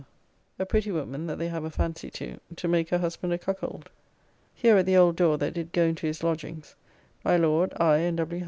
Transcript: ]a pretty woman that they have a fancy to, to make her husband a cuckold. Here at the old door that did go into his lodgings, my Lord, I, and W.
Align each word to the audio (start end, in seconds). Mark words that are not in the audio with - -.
]a 0.57 0.65
pretty 0.65 0.91
woman 0.91 1.27
that 1.27 1.37
they 1.37 1.47
have 1.47 1.63
a 1.63 1.69
fancy 1.69 2.09
to, 2.09 2.39
to 2.55 2.67
make 2.67 2.89
her 2.89 2.97
husband 2.97 3.31
a 3.31 3.37
cuckold. 3.37 3.87
Here 4.55 4.75
at 4.77 4.87
the 4.87 4.97
old 4.97 5.15
door 5.15 5.37
that 5.37 5.53
did 5.53 5.71
go 5.73 5.83
into 5.83 6.07
his 6.07 6.23
lodgings, 6.23 6.73
my 7.23 7.37
Lord, 7.37 7.71
I, 7.79 7.97
and 7.97 8.17
W. 8.17 8.39